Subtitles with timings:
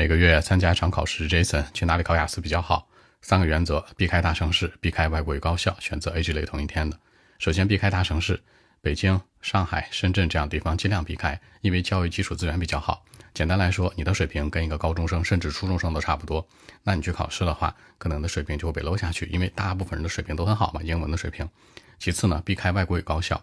[0.00, 2.88] 每个月参加一场考试，Jason 去哪里考雅思比较好？
[3.20, 6.98] 三个原则：避开大城市，避开外国语高校，选择 A、G 类同一天的。
[7.38, 8.40] 首先，避开大城市，
[8.80, 13.04] 北京、上海、深圳这样地方尽量避开，因为教育基础资源比较好。
[13.34, 16.48] 简单来说，你的水平跟一个高中生甚至初中生都差不多，
[16.82, 21.46] 那你去考试的话，可能的水平就会被搂下去，因为大部分人的水平都很好嘛，英文的水平。
[21.98, 23.38] 其次呢，避开外国语高校，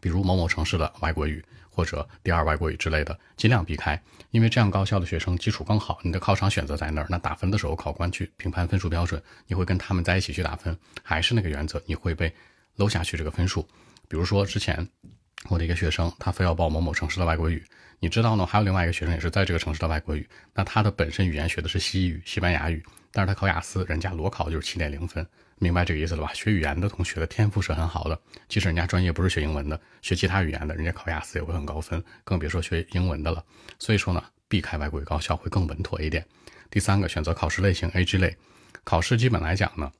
[0.00, 1.44] 比如某某城市的外国语。
[1.74, 3.98] 或者第二外国语之类的，尽量避开，
[4.30, 12.30] 因为这样高校的学生基础更好，你的考场选择在那儿，那打分的时候考官去评判分数标准，你会跟他们在一起去打分，还是那个原则，你会被
[12.76, 13.66] 搂下去这个分数。
[14.06, 14.86] 比如说之前
[15.48, 17.62] 我的一个学生，他非要报某某城市的外国语，
[17.98, 18.46] 你知道呢？
[18.46, 25.26] 还有另外一个学生也是在这个城市的外国语，那他的本身语言学的是西语、西班牙语，但是他考雅思，人家裸考就是七点零分。
[25.58, 26.32] 明白这个意思了吧？
[26.34, 33.44] 学语言的同学的天赋是很好的，即使人家专业不是学英文的，学其他语言的，人家考雅思也会很高分，更别说学英文的了。
[33.78, 36.26] 所以说呢，避开外国语高校会更稳妥一点。
[36.70, 38.36] 第三个，选择考试类型 A、G 类，
[38.82, 39.92] 考试基本来讲呢。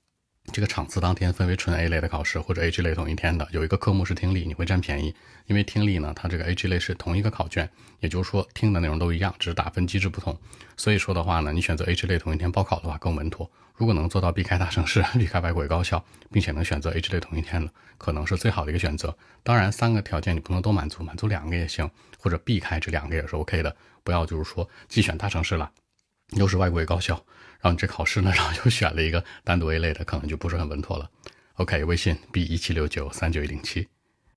[0.50, 5.14] 这个场次当天分为纯 A 类的考试或者 A、G 类同一天的，有一个科目是听力，你会占便宜，
[5.46, 10.36] 因为听力呢，它这个 A、G 类是同一个考卷，也就是说听的内容都一样，只是打分机制不同。
[10.76, 13.50] 所以说的话呢，你选择 A、G 类同一天报考的话更稳妥。
[13.76, 19.16] 如果能做到避开大城市、 避开外国语高校，并且能选择 A、G 类同一天的，可能是最好的一个选择。
[19.42, 23.74] 当然，三个条件你不能都满足，满足两个也行，或者避开这两个也是 OK 的。
[24.04, 25.70] 不要就是说既选大城市了。
[26.36, 27.14] 又是外国语高校，
[27.60, 31.10] 然后你这考试呢， 然后又选了一个单独一类的，可能就不是很稳妥了。
[31.54, 33.86] OK，微信 B 一七六九三九一零七。